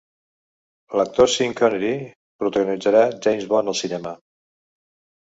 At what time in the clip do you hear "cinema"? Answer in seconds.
3.85-4.19